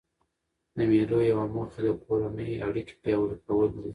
[0.75, 3.89] د مېلو یوه موخه د کورنۍ اړیکي پیاوړي کول دي.